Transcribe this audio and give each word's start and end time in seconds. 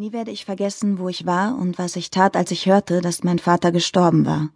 Nie 0.00 0.14
werde 0.14 0.30
ich 0.30 0.46
vergessen, 0.46 0.98
wo 0.98 1.10
ich 1.10 1.26
war 1.26 1.58
und 1.58 1.78
was 1.78 1.94
ich 1.94 2.10
tat, 2.10 2.34
als 2.34 2.50
ich 2.50 2.64
hörte, 2.64 3.02
dass 3.02 3.22
mein 3.22 3.38
Vater 3.38 3.70
gestorben 3.70 4.24
war. 4.24 4.48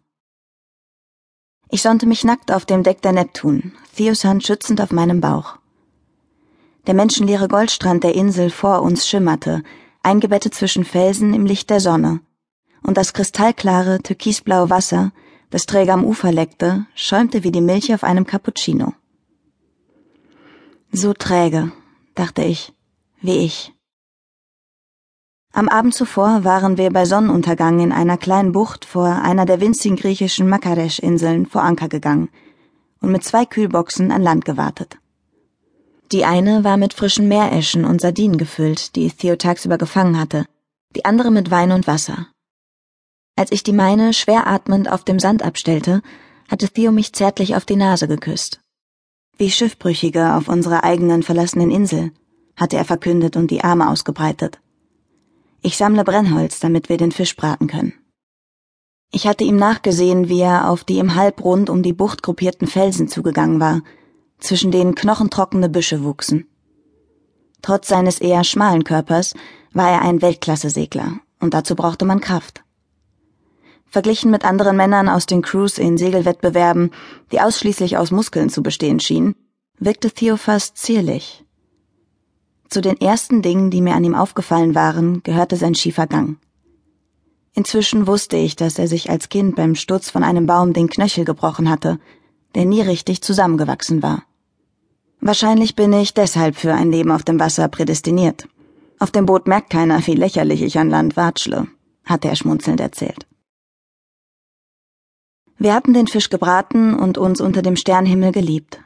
Ich 1.68 1.82
sonnte 1.82 2.06
mich 2.06 2.24
nackt 2.24 2.50
auf 2.50 2.64
dem 2.64 2.82
Deck 2.82 3.02
der 3.02 3.12
Neptun, 3.12 3.72
Theos 3.94 4.24
Hand 4.24 4.46
schützend 4.46 4.80
auf 4.80 4.90
meinem 4.90 5.20
Bauch. 5.20 5.58
Der 6.86 6.94
menschenleere 6.94 7.48
Goldstrand 7.48 8.04
der 8.04 8.14
Insel 8.14 8.48
vor 8.48 8.80
uns 8.80 9.06
schimmerte, 9.06 9.62
eingebettet 10.02 10.54
zwischen 10.54 10.86
Felsen 10.86 11.34
im 11.34 11.44
Licht 11.44 11.68
der 11.68 11.80
Sonne, 11.80 12.20
und 12.82 12.96
das 12.96 13.12
kristallklare, 13.12 14.02
türkisblaue 14.02 14.70
Wasser, 14.70 15.12
das 15.50 15.66
träge 15.66 15.92
am 15.92 16.06
Ufer 16.06 16.32
leckte, 16.32 16.86
schäumte 16.94 17.44
wie 17.44 17.52
die 17.52 17.60
Milch 17.60 17.92
auf 17.92 18.02
einem 18.02 18.24
Cappuccino. 18.24 18.94
So 20.90 21.12
träge, 21.12 21.70
dachte 22.14 22.42
ich, 22.44 22.72
wie 23.20 23.36
ich. 23.44 23.74
Am 25.56 25.68
Abend 25.68 25.94
zuvor 25.94 26.42
waren 26.42 26.78
wir 26.78 26.90
bei 26.90 27.04
Sonnenuntergang 27.04 27.78
in 27.78 27.92
einer 27.92 28.16
kleinen 28.16 28.50
Bucht 28.50 28.84
vor 28.84 29.06
einer 29.06 29.46
der 29.46 29.60
winzigen 29.60 29.96
griechischen 29.96 30.48
Makaresch-Inseln 30.48 31.46
vor 31.46 31.62
Anker 31.62 31.88
gegangen 31.88 32.28
und 33.00 33.12
mit 33.12 33.22
zwei 33.22 33.44
Kühlboxen 33.44 34.10
an 34.10 34.20
Land 34.20 34.44
gewartet. 34.44 34.98
Die 36.10 36.24
eine 36.24 36.64
war 36.64 36.76
mit 36.76 36.92
frischen 36.92 37.28
Meereschen 37.28 37.84
und 37.84 38.00
Sardinen 38.00 38.36
gefüllt, 38.36 38.96
die 38.96 39.08
Theo 39.12 39.36
tagsüber 39.36 39.78
gefangen 39.78 40.18
hatte, 40.18 40.44
die 40.96 41.04
andere 41.04 41.30
mit 41.30 41.52
Wein 41.52 41.70
und 41.70 41.86
Wasser. 41.86 42.26
Als 43.36 43.52
ich 43.52 43.62
die 43.62 43.72
meine 43.72 44.12
schwer 44.12 44.48
atmend 44.48 44.90
auf 44.90 45.04
dem 45.04 45.20
Sand 45.20 45.44
abstellte, 45.44 46.02
hatte 46.50 46.68
Theo 46.68 46.90
mich 46.90 47.12
zärtlich 47.12 47.54
auf 47.54 47.64
die 47.64 47.76
Nase 47.76 48.08
geküsst. 48.08 48.60
Wie 49.38 49.52
Schiffbrüchige 49.52 50.34
auf 50.34 50.48
unserer 50.48 50.82
eigenen 50.82 51.22
verlassenen 51.22 51.70
Insel, 51.70 52.10
hatte 52.56 52.76
er 52.76 52.84
verkündet 52.84 53.36
und 53.36 53.52
die 53.52 53.62
Arme 53.62 53.88
ausgebreitet. 53.88 54.58
Ich 55.66 55.78
sammle 55.78 56.04
Brennholz, 56.04 56.60
damit 56.60 56.90
wir 56.90 56.98
den 56.98 57.10
Fisch 57.10 57.36
braten 57.36 57.68
können. 57.68 57.94
Ich 59.10 59.26
hatte 59.26 59.44
ihm 59.44 59.56
nachgesehen, 59.56 60.28
wie 60.28 60.40
er 60.40 60.68
auf 60.68 60.84
die 60.84 60.98
im 60.98 61.14
Halbrund 61.14 61.70
um 61.70 61.82
die 61.82 61.94
Bucht 61.94 62.22
gruppierten 62.22 62.68
Felsen 62.68 63.08
zugegangen 63.08 63.60
war, 63.60 63.80
zwischen 64.38 64.72
denen 64.72 64.94
knochentrockene 64.94 65.70
Büsche 65.70 66.04
wuchsen. 66.04 66.46
Trotz 67.62 67.88
seines 67.88 68.20
eher 68.20 68.44
schmalen 68.44 68.84
Körpers 68.84 69.32
war 69.72 69.90
er 69.90 70.02
ein 70.02 70.20
Weltklasse-Segler, 70.20 71.20
und 71.40 71.54
dazu 71.54 71.74
brauchte 71.74 72.04
man 72.04 72.20
Kraft. 72.20 72.62
Verglichen 73.86 74.30
mit 74.30 74.44
anderen 74.44 74.76
Männern 74.76 75.08
aus 75.08 75.24
den 75.24 75.40
Crews 75.40 75.78
in 75.78 75.96
Segelwettbewerben, 75.96 76.90
die 77.32 77.40
ausschließlich 77.40 77.96
aus 77.96 78.10
Muskeln 78.10 78.50
zu 78.50 78.62
bestehen 78.62 79.00
schienen, 79.00 79.34
wirkte 79.78 80.10
Theo 80.10 80.36
fast 80.36 80.76
zierlich, 80.76 81.43
zu 82.68 82.80
den 82.80 83.00
ersten 83.00 83.42
Dingen, 83.42 83.70
die 83.70 83.80
mir 83.80 83.94
an 83.94 84.04
ihm 84.04 84.14
aufgefallen 84.14 84.74
waren, 84.74 85.22
gehörte 85.22 85.56
sein 85.56 85.74
schiefer 85.74 86.06
Gang. 86.06 86.38
Inzwischen 87.54 88.06
wusste 88.06 88.36
ich, 88.36 88.56
dass 88.56 88.78
er 88.78 88.88
sich 88.88 89.10
als 89.10 89.28
Kind 89.28 89.54
beim 89.54 89.74
Sturz 89.74 90.10
von 90.10 90.24
einem 90.24 90.46
Baum 90.46 90.72
den 90.72 90.88
Knöchel 90.88 91.24
gebrochen 91.24 91.70
hatte, 91.70 92.00
der 92.54 92.64
nie 92.64 92.80
richtig 92.80 93.22
zusammengewachsen 93.22 94.02
war. 94.02 94.24
Wahrscheinlich 95.20 95.74
bin 95.76 95.92
ich 95.92 96.14
deshalb 96.14 96.56
für 96.56 96.74
ein 96.74 96.90
Leben 96.90 97.10
auf 97.10 97.22
dem 97.22 97.40
Wasser 97.40 97.68
prädestiniert. 97.68 98.48
Auf 98.98 99.10
dem 99.10 99.26
Boot 99.26 99.46
merkt 99.46 99.70
keiner, 99.70 100.04
wie 100.06 100.14
lächerlich 100.14 100.62
ich 100.62 100.78
an 100.78 100.90
Land 100.90 101.16
watschle, 101.16 101.66
hatte 102.04 102.28
er 102.28 102.36
schmunzelnd 102.36 102.80
erzählt. 102.80 103.26
Wir 105.56 105.72
hatten 105.72 105.94
den 105.94 106.08
Fisch 106.08 106.28
gebraten 106.28 106.94
und 106.94 107.16
uns 107.16 107.40
unter 107.40 107.62
dem 107.62 107.76
Sternhimmel 107.76 108.32
geliebt. 108.32 108.80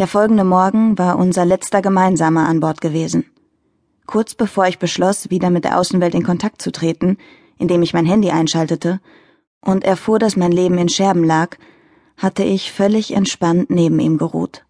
Der 0.00 0.06
folgende 0.06 0.44
Morgen 0.44 0.96
war 0.96 1.18
unser 1.18 1.44
letzter 1.44 1.82
gemeinsamer 1.82 2.48
an 2.48 2.60
Bord 2.60 2.80
gewesen. 2.80 3.26
Kurz 4.06 4.34
bevor 4.34 4.66
ich 4.66 4.78
beschloss, 4.78 5.28
wieder 5.28 5.50
mit 5.50 5.64
der 5.64 5.78
Außenwelt 5.78 6.14
in 6.14 6.22
Kontakt 6.22 6.62
zu 6.62 6.72
treten, 6.72 7.18
indem 7.58 7.82
ich 7.82 7.92
mein 7.92 8.06
Handy 8.06 8.30
einschaltete 8.30 8.98
und 9.60 9.84
erfuhr, 9.84 10.18
dass 10.18 10.36
mein 10.36 10.52
Leben 10.52 10.78
in 10.78 10.88
Scherben 10.88 11.22
lag, 11.22 11.58
hatte 12.16 12.44
ich 12.44 12.72
völlig 12.72 13.12
entspannt 13.12 13.68
neben 13.68 14.00
ihm 14.00 14.16
geruht. 14.16 14.64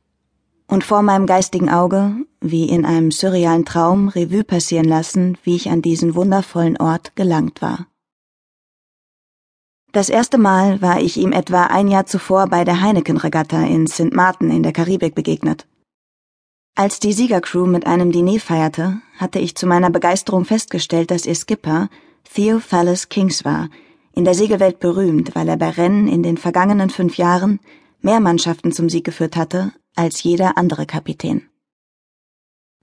Und 0.66 0.82
vor 0.82 1.03
meinem 1.03 1.27
geistigen 1.27 1.71
Auge, 1.71 2.16
wie 2.41 2.69
in 2.69 2.84
einem 2.84 3.12
surrealen 3.12 3.65
Traum, 3.65 4.09
Revue 4.09 4.43
passieren 4.43 4.88
lassen, 4.88 5.38
wie 5.44 5.55
ich 5.55 5.71
an 5.71 5.81
diesen 5.81 6.16
wundervollen 6.16 6.76
Ort 6.76 7.15
gelangt 7.15 7.62
war. 7.62 7.87
Das 9.93 10.09
erste 10.09 10.39
Mal 10.39 10.81
war 10.81 11.01
ich 11.01 11.17
ihm 11.17 11.33
etwa 11.33 11.65
ein 11.65 11.89
Jahr 11.89 12.06
zuvor 12.06 12.47
bei 12.47 12.62
der 12.65 12.81
Heineken-Regatta 12.81 13.62
in 13.65 13.89
St. 13.89 14.12
Martin 14.12 14.51
in 14.51 14.62
der 14.62 14.73
Karibik 14.73 15.17
begegnet. 15.17 15.67
Als 16.77 17.01
die 17.01 17.12
Siegercrew 17.12 17.67
mit 17.67 17.87
einem 17.87 18.12
Diner 18.12 18.39
feierte, 18.39 19.00
hatte 19.19 19.41
ich 19.41 19.56
zu 19.56 19.67
meiner 19.67 19.91
Begeisterung 19.91 20.45
festgestellt, 20.45 21.11
dass 21.11 21.27
ihr 21.27 21.34
Skipper 21.34 21.89
Theo 22.23 22.61
Fallis 22.61 23.09
Kings 23.09 23.45
war, 23.45 23.69
in 24.15 24.25
der 24.25 24.34
Segelwelt 24.34 24.79
berühmt, 24.79 25.34
weil 25.34 25.49
er 25.49 25.56
bei 25.56 25.71
Rennen 25.71 26.06
in 26.06 26.23
den 26.23 26.37
vergangenen 26.37 26.91
fünf 26.91 27.17
Jahren 27.17 27.59
mehr 28.00 28.21
Mannschaften 28.21 28.71
zum 28.71 28.89
Sieg 28.89 29.05
geführt 29.05 29.37
hatte 29.37 29.73
als 29.97 30.23
jeder 30.23 30.56
andere 30.56 30.87
Kapitän. 30.87 31.49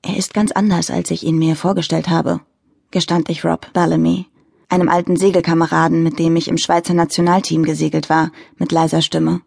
Er 0.02 0.18
ist 0.18 0.34
ganz 0.34 0.52
anders, 0.52 0.90
als 0.90 1.10
ich 1.12 1.24
ihn 1.24 1.38
mir 1.38 1.56
vorgestellt 1.56 2.10
habe, 2.10 2.42
gestand 2.92 3.30
ich 3.30 3.46
Rob 3.46 3.72
Bellamy, 3.74 4.28
einem 4.70 4.90
alten 4.90 5.16
Segelkameraden, 5.16 6.04
mit 6.04 6.20
dem 6.20 6.36
ich 6.36 6.48
im 6.48 6.58
Schweizer 6.58 6.94
Nationalteam 6.94 7.64
gesegelt 7.64 8.10
war, 8.10 8.32
mit 8.58 8.72
leiser 8.72 9.02
Stimme. 9.02 9.42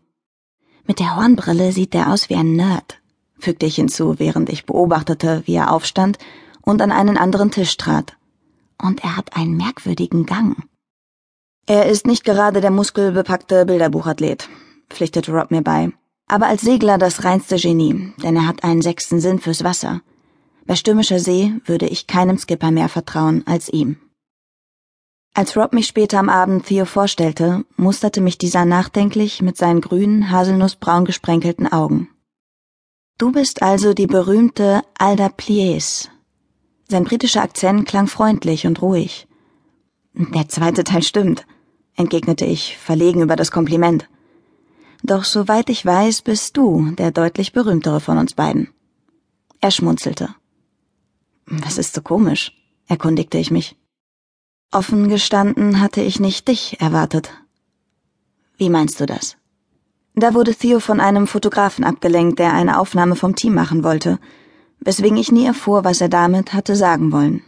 Mit 0.86 0.98
der 0.98 1.16
Hornbrille 1.16 1.72
sieht 1.72 1.94
er 1.94 2.12
aus 2.12 2.30
wie 2.30 2.36
ein 2.36 2.54
Nerd, 2.54 3.00
fügte 3.38 3.66
ich 3.66 3.76
hinzu, 3.76 4.18
während 4.18 4.48
ich 4.48 4.66
beobachtete, 4.66 5.42
wie 5.44 5.54
er 5.54 5.72
aufstand 5.72 6.18
und 6.62 6.82
an 6.82 6.92
einen 6.92 7.16
anderen 7.16 7.50
Tisch 7.50 7.76
trat. 7.76 8.16
Und 8.80 9.04
er 9.04 9.16
hat 9.16 9.36
einen 9.36 9.56
merkwürdigen 9.56 10.26
Gang. 10.26 10.56
Er 11.66 11.86
ist 11.86 12.06
nicht 12.06 12.24
gerade 12.24 12.60
der 12.60 12.70
muskelbepackte 12.70 13.66
Bilderbuchathlet, 13.66 14.48
pflichtete 14.88 15.32
Rob 15.32 15.50
mir 15.50 15.62
bei, 15.62 15.92
aber 16.26 16.46
als 16.46 16.62
Segler 16.62 16.96
das 16.98 17.24
reinste 17.24 17.56
Genie, 17.56 18.12
denn 18.22 18.36
er 18.36 18.46
hat 18.46 18.64
einen 18.64 18.82
sechsten 18.82 19.20
Sinn 19.20 19.38
fürs 19.38 19.62
Wasser. 19.62 20.00
Bei 20.66 20.76
stürmischer 20.76 21.18
See 21.18 21.52
würde 21.66 21.86
ich 21.86 22.06
keinem 22.06 22.38
Skipper 22.38 22.70
mehr 22.70 22.88
vertrauen 22.88 23.44
als 23.46 23.68
ihm. 23.68 23.96
Als 25.40 25.56
Rob 25.56 25.72
mich 25.72 25.86
später 25.86 26.18
am 26.18 26.28
Abend 26.28 26.66
Theo 26.66 26.84
vorstellte, 26.84 27.64
musterte 27.78 28.20
mich 28.20 28.36
dieser 28.36 28.66
nachdenklich 28.66 29.40
mit 29.40 29.56
seinen 29.56 29.80
grünen, 29.80 30.30
haselnussbraun 30.30 31.06
gesprenkelten 31.06 31.66
Augen. 31.66 32.10
Du 33.16 33.32
bist 33.32 33.62
also 33.62 33.94
die 33.94 34.06
berühmte 34.06 34.82
Alda 34.98 35.30
Plies. 35.30 36.10
Sein 36.90 37.04
britischer 37.04 37.40
Akzent 37.40 37.88
klang 37.88 38.06
freundlich 38.06 38.66
und 38.66 38.82
ruhig. 38.82 39.28
Der 40.12 40.46
zweite 40.50 40.84
Teil 40.84 41.02
stimmt, 41.02 41.46
entgegnete 41.96 42.44
ich, 42.44 42.76
verlegen 42.76 43.22
über 43.22 43.36
das 43.36 43.50
Kompliment. 43.50 44.10
Doch 45.02 45.24
soweit 45.24 45.70
ich 45.70 45.86
weiß, 45.86 46.20
bist 46.20 46.58
du 46.58 46.90
der 46.98 47.12
deutlich 47.12 47.54
berühmtere 47.54 48.00
von 48.00 48.18
uns 48.18 48.34
beiden. 48.34 48.68
Er 49.62 49.70
schmunzelte. 49.70 50.34
Was 51.46 51.78
ist 51.78 51.94
so 51.94 52.02
komisch? 52.02 52.52
erkundigte 52.88 53.38
ich 53.38 53.50
mich. 53.50 53.79
Offen 54.72 55.08
gestanden 55.08 55.80
hatte 55.80 56.00
ich 56.00 56.20
nicht 56.20 56.46
dich 56.46 56.80
erwartet. 56.80 57.32
Wie 58.56 58.70
meinst 58.70 59.00
du 59.00 59.06
das? 59.06 59.36
Da 60.14 60.32
wurde 60.32 60.54
Theo 60.54 60.78
von 60.78 61.00
einem 61.00 61.26
Fotografen 61.26 61.84
abgelenkt, 61.84 62.38
der 62.38 62.52
eine 62.52 62.78
Aufnahme 62.78 63.16
vom 63.16 63.34
Team 63.34 63.52
machen 63.54 63.82
wollte, 63.82 64.20
weswegen 64.78 65.16
ich 65.16 65.32
nie 65.32 65.44
erfuhr, 65.44 65.82
was 65.82 66.00
er 66.00 66.08
damit 66.08 66.52
hatte 66.52 66.76
sagen 66.76 67.10
wollen. 67.10 67.42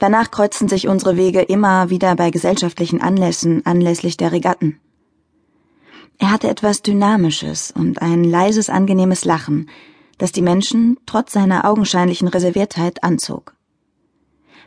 Danach 0.00 0.32
kreuzten 0.32 0.68
sich 0.68 0.88
unsere 0.88 1.16
Wege 1.16 1.42
immer 1.42 1.88
wieder 1.88 2.16
bei 2.16 2.30
gesellschaftlichen 2.30 3.00
Anlässen 3.00 3.64
anlässlich 3.64 4.16
der 4.16 4.32
Regatten. 4.32 4.80
Er 6.18 6.32
hatte 6.32 6.48
etwas 6.48 6.82
Dynamisches 6.82 7.70
und 7.70 8.02
ein 8.02 8.24
leises, 8.24 8.70
angenehmes 8.70 9.24
Lachen, 9.24 9.70
das 10.18 10.32
die 10.32 10.42
Menschen 10.42 10.98
trotz 11.06 11.32
seiner 11.32 11.64
augenscheinlichen 11.64 12.26
Reserviertheit 12.26 13.04
anzog. 13.04 13.54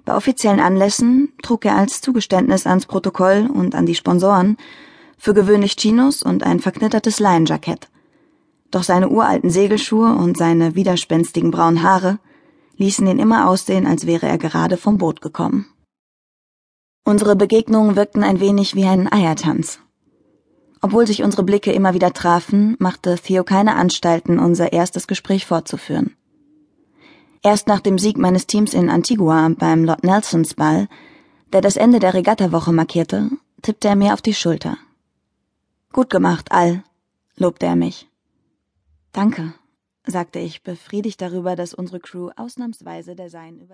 Bei 0.06 0.16
offiziellen 0.16 0.60
Anlässen 0.60 1.34
trug 1.44 1.66
er 1.66 1.76
als 1.76 2.02
Zugeständnis 2.02 2.66
ans 2.66 2.86
Protokoll 2.86 3.50
und 3.54 3.76
an 3.76 3.86
die 3.86 3.96
Sponsoren 3.96 4.58
für 5.18 5.34
gewöhnlich 5.34 5.76
Chinos 5.76 6.24
und 6.24 6.44
ein 6.44 6.60
verknittertes 6.60 7.20
Leinenjackett. 7.20 7.90
Doch 8.72 8.84
seine 8.84 9.10
uralten 9.10 9.50
Segelschuhe 9.50 10.16
und 10.16 10.38
seine 10.38 10.76
widerspenstigen 10.76 11.52
braunen 11.52 11.84
Haare 11.84 12.20
ließen 12.78 13.06
ihn 13.06 13.20
immer 13.20 13.48
aussehen, 13.48 13.86
als 13.86 14.08
wäre 14.08 14.28
er 14.28 14.38
gerade 14.38 14.78
vom 14.78 14.98
Boot 14.98 15.22
gekommen. 15.22 15.68
Unsere 17.04 17.36
Begegnungen 17.36 17.96
wirkten 17.96 18.24
ein 18.24 18.40
wenig 18.40 18.76
wie 18.76 18.86
ein 18.86 19.12
Eiertanz. 19.12 19.80
Obwohl 20.82 21.06
sich 21.06 21.22
unsere 21.22 21.44
Blicke 21.44 21.72
immer 21.72 21.94
wieder 21.94 22.14
trafen, 22.14 22.76
machte 22.80 23.16
Theo 23.16 23.44
keine 23.44 23.76
Anstalten, 23.76 24.40
unser 24.40 24.74
erstes 24.74 25.06
Gespräch 25.06 25.46
fortzuführen. 25.46 26.16
Erst 27.44 27.68
nach 27.68 27.80
dem 27.80 27.98
Sieg 27.98 28.18
meines 28.18 28.46
Teams 28.46 28.74
in 28.74 28.90
Antigua 28.90 29.50
beim 29.50 29.84
Lord 29.84 30.04
Nelsons 30.04 30.54
Ball, 30.54 30.88
der 31.52 31.62
das 31.62 31.76
Ende 31.76 32.00
der 32.00 32.14
Regattawoche 32.14 32.72
markierte, 32.72 33.32
tippte 33.64 33.88
er 33.88 33.96
mir 33.96 34.14
auf 34.14 34.22
die 34.22 34.36
Schulter. 34.36 34.78
Gut 35.92 36.12
gemacht, 36.12 36.52
Al, 36.52 36.84
lobte 37.36 37.66
er 37.66 37.76
mich. 37.76 38.08
Danke, 39.12 39.54
sagte 40.06 40.40
ich, 40.40 40.62
befriedigt 40.62 41.20
darüber, 41.20 41.56
dass 41.56 41.74
unsere 41.74 42.00
Crew 42.00 42.30
ausnahmsweise 42.36 43.16
der 43.16 43.30
Sein 43.30 43.58
über 43.58 43.70